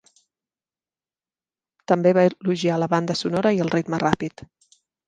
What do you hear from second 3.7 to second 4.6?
ritme ràpid.